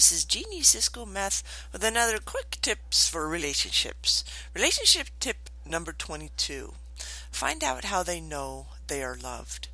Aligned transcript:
This 0.00 0.12
is 0.12 0.24
Jeannie 0.24 0.62
Cisco 0.62 1.04
Meth 1.04 1.42
with 1.74 1.84
another 1.84 2.16
quick 2.24 2.56
tips 2.62 3.06
for 3.06 3.28
relationships. 3.28 4.24
Relationship 4.54 5.08
tip 5.20 5.50
number 5.66 5.92
22. 5.92 6.72
Find 7.30 7.62
out 7.62 7.84
how 7.84 8.02
they 8.02 8.18
know 8.18 8.68
they 8.86 9.02
are 9.02 9.14
loved. 9.14 9.68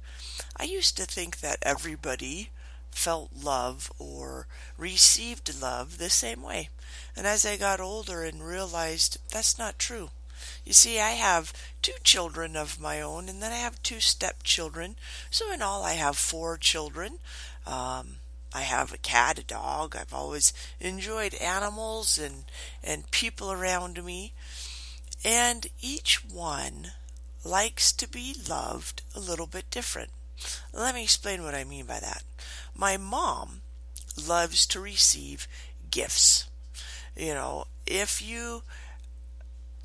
I 0.56 0.64
used 0.64 0.96
to 0.96 1.04
think 1.04 1.38
that 1.38 1.60
everybody 1.62 2.50
felt 2.90 3.30
love 3.40 3.92
or 4.00 4.48
received 4.76 5.62
love 5.62 5.98
the 5.98 6.10
same 6.10 6.42
way. 6.42 6.70
And 7.16 7.24
as 7.24 7.46
I 7.46 7.56
got 7.56 7.78
older 7.78 8.24
and 8.24 8.42
realized 8.42 9.18
that's 9.30 9.60
not 9.60 9.78
true. 9.78 10.10
You 10.64 10.72
see, 10.72 10.98
I 10.98 11.10
have 11.10 11.52
two 11.82 11.98
children 12.02 12.56
of 12.56 12.80
my 12.80 13.00
own, 13.00 13.28
and 13.28 13.40
then 13.40 13.52
I 13.52 13.58
have 13.58 13.80
two 13.84 14.00
stepchildren. 14.00 14.96
So 15.30 15.52
in 15.52 15.62
all, 15.62 15.84
I 15.84 15.92
have 15.92 16.16
four 16.16 16.56
children. 16.56 17.20
Um, 17.64 18.16
I 18.56 18.62
have 18.62 18.90
a 18.90 18.98
cat, 18.98 19.38
a 19.38 19.44
dog. 19.44 19.94
I've 19.94 20.14
always 20.14 20.54
enjoyed 20.80 21.34
animals 21.34 22.18
and 22.18 22.44
and 22.82 23.10
people 23.10 23.52
around 23.52 24.02
me. 24.02 24.32
And 25.22 25.66
each 25.82 26.24
one 26.24 26.92
likes 27.44 27.92
to 27.92 28.08
be 28.08 28.34
loved 28.48 29.02
a 29.14 29.20
little 29.20 29.46
bit 29.46 29.70
different. 29.70 30.08
Let 30.72 30.94
me 30.94 31.02
explain 31.02 31.42
what 31.42 31.54
I 31.54 31.64
mean 31.64 31.84
by 31.84 32.00
that. 32.00 32.22
My 32.74 32.96
mom 32.96 33.60
loves 34.26 34.64
to 34.68 34.80
receive 34.80 35.46
gifts. 35.90 36.48
You 37.14 37.34
know, 37.34 37.66
if 37.86 38.22
you 38.22 38.62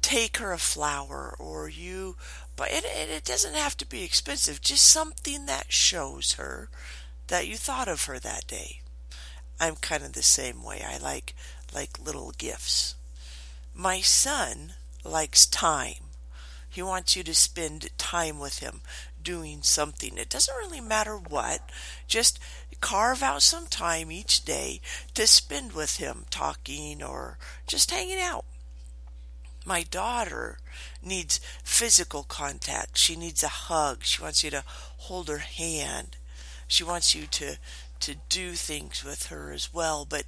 take 0.02 0.38
her 0.38 0.54
a 0.54 0.58
flower 0.58 1.36
or 1.38 1.68
you 1.68 2.16
but 2.56 2.72
it, 2.72 2.86
it 2.86 3.24
doesn't 3.24 3.54
have 3.54 3.76
to 3.78 3.86
be 3.86 4.04
expensive 4.04 4.62
just 4.62 4.88
something 4.88 5.46
that 5.46 5.72
shows 5.72 6.34
her 6.34 6.70
that 7.32 7.48
you 7.48 7.56
thought 7.56 7.88
of 7.88 8.04
her 8.06 8.20
that 8.20 8.46
day. 8.46 8.82
I'm 9.58 9.78
kind 9.78 10.04
of 10.04 10.12
the 10.12 10.22
same 10.22 10.62
way. 10.64 10.84
I 10.86 10.98
like 10.98 11.34
like 11.74 11.98
little 11.98 12.34
gifts. 12.38 12.96
My 13.74 14.02
son 14.02 14.74
likes 15.06 15.46
time. 15.46 16.12
He 16.70 16.82
wants 16.82 17.16
you 17.16 17.24
to 17.24 17.34
spend 17.34 17.98
time 17.98 18.38
with 18.38 18.60
him 18.60 18.82
doing 19.24 19.62
something. 19.62 20.18
It 20.18 20.30
doesn't 20.30 20.58
really 20.58 20.82
matter 20.82 21.16
what. 21.16 21.70
Just 22.06 22.38
carve 22.82 23.24
out 23.24 23.44
some 23.44 23.68
time 23.68 24.12
each 24.12 24.44
day 24.44 24.82
to 25.14 25.26
spend 25.26 25.72
with 25.72 25.98
him 25.98 26.26
talking 26.30 27.02
or 27.02 27.38
just 27.66 27.92
hanging 27.92 28.20
out. 28.20 28.44
My 29.66 29.84
daughter 29.84 30.58
needs 31.02 31.40
physical 31.64 32.24
contact. 32.24 32.98
She 32.98 33.16
needs 33.16 33.42
a 33.42 33.48
hug. 33.48 34.04
She 34.04 34.22
wants 34.22 34.44
you 34.44 34.50
to 34.50 34.66
hold 34.98 35.30
her 35.30 35.38
hand. 35.38 36.18
She 36.72 36.86
wants 36.86 37.14
you 37.14 37.28
to 37.28 37.58
to 38.00 38.16
do 38.30 38.54
things 38.54 39.04
with 39.04 39.28
her 39.28 39.52
as 39.52 39.74
well, 39.74 40.06
but 40.06 40.24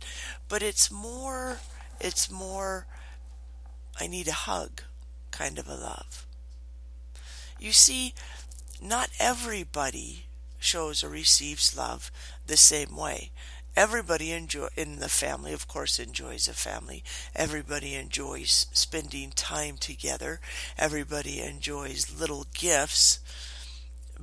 but 0.50 0.62
it's 0.62 0.92
more 0.92 1.60
it's 2.02 2.30
more 2.30 2.86
I 3.98 4.08
need 4.08 4.28
a 4.28 4.34
hug 4.34 4.82
kind 5.32 5.58
of 5.58 5.70
a 5.70 5.76
love. 5.76 6.28
You 7.62 7.72
see, 7.72 8.14
not 8.82 9.10
everybody 9.20 10.26
shows 10.60 11.02
or 11.02 11.10
receives 11.10 11.78
love 11.78 12.12
the 12.46 12.58
same 12.58 12.94
way. 12.98 13.32
Everybody 13.76 14.34
enjoy 14.34 14.68
in 14.76 15.00
the 15.00 15.10
family, 15.10 15.54
of 15.54 15.68
course, 15.70 15.98
enjoys 15.98 16.50
a 16.50 16.54
family. 16.54 17.06
Everybody 17.34 17.96
enjoys 17.96 18.68
spending 18.74 19.32
time 19.32 19.78
together. 19.78 20.42
Everybody 20.78 21.40
enjoys 21.42 22.14
little 22.20 22.46
gifts, 22.54 23.20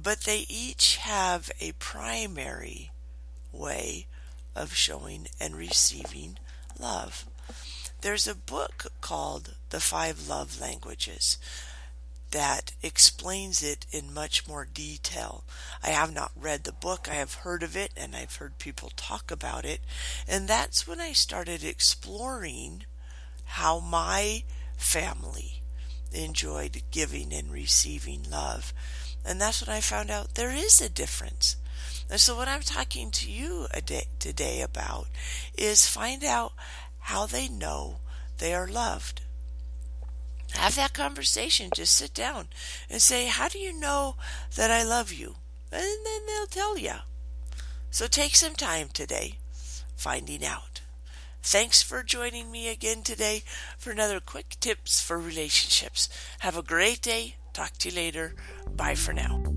but 0.02 0.22
they 0.22 0.46
each 0.48 0.96
have 0.96 1.50
a 1.60 1.72
primary 1.72 2.90
way 3.52 4.06
of 4.54 4.74
showing 4.74 5.26
and 5.40 5.56
receiving 5.56 6.38
love. 6.78 7.26
There's 8.00 8.26
a 8.26 8.34
book 8.34 8.86
called 9.00 9.54
The 9.70 9.80
Five 9.80 10.28
Love 10.28 10.60
Languages 10.60 11.36
that 12.30 12.72
explains 12.82 13.62
it 13.62 13.86
in 13.90 14.14
much 14.14 14.46
more 14.46 14.64
detail. 14.64 15.44
I 15.82 15.90
have 15.90 16.14
not 16.14 16.32
read 16.36 16.64
the 16.64 16.72
book, 16.72 17.08
I 17.10 17.14
have 17.14 17.34
heard 17.34 17.62
of 17.62 17.76
it, 17.76 17.92
and 17.96 18.14
I've 18.14 18.36
heard 18.36 18.58
people 18.58 18.92
talk 18.96 19.30
about 19.30 19.64
it. 19.64 19.80
And 20.28 20.46
that's 20.46 20.86
when 20.86 21.00
I 21.00 21.12
started 21.12 21.64
exploring 21.64 22.84
how 23.44 23.80
my 23.80 24.44
family 24.76 25.62
enjoyed 26.12 26.82
giving 26.90 27.32
and 27.32 27.52
receiving 27.52 28.24
love. 28.30 28.72
And 29.24 29.40
that's 29.40 29.66
when 29.66 29.74
I 29.74 29.80
found 29.80 30.10
out 30.10 30.34
there 30.34 30.50
is 30.50 30.80
a 30.80 30.88
difference. 30.88 31.56
And 32.10 32.20
so, 32.20 32.36
what 32.36 32.48
I'm 32.48 32.62
talking 32.62 33.10
to 33.12 33.30
you 33.30 33.68
day, 33.84 34.06
today 34.18 34.62
about 34.62 35.06
is 35.56 35.86
find 35.86 36.24
out 36.24 36.52
how 36.98 37.26
they 37.26 37.48
know 37.48 38.00
they 38.38 38.52
are 38.54 38.66
loved. 38.66 39.22
Have 40.54 40.74
that 40.74 40.92
conversation. 40.92 41.70
Just 41.74 41.94
sit 41.94 42.12
down 42.12 42.48
and 42.90 43.00
say, 43.00 43.26
How 43.26 43.48
do 43.48 43.58
you 43.58 43.72
know 43.72 44.16
that 44.56 44.70
I 44.70 44.82
love 44.82 45.12
you? 45.12 45.36
And 45.70 45.82
then 45.82 46.26
they'll 46.26 46.46
tell 46.46 46.76
you. 46.76 46.94
So 47.90 48.06
take 48.06 48.34
some 48.34 48.54
time 48.54 48.88
today 48.92 49.38
finding 49.96 50.44
out. 50.44 50.80
Thanks 51.42 51.82
for 51.82 52.02
joining 52.02 52.50
me 52.50 52.68
again 52.68 53.02
today 53.02 53.44
for 53.78 53.90
another 53.90 54.20
quick 54.20 54.56
tips 54.60 55.00
for 55.00 55.18
relationships. 55.18 56.08
Have 56.40 56.56
a 56.56 56.62
great 56.62 57.00
day. 57.00 57.36
Talk 57.52 57.72
to 57.78 57.88
you 57.88 57.96
later. 57.96 58.34
Bye 58.76 58.94
for 58.94 59.12
now. 59.12 59.49